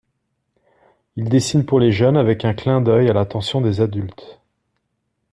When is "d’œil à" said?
2.81-3.13